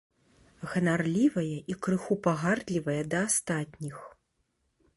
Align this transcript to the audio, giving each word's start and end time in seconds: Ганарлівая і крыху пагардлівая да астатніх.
Ганарлівая 0.71 1.57
і 1.73 1.75
крыху 1.87 2.13
пагардлівая 2.27 2.99
да 3.13 3.19
астатніх. 3.29 4.03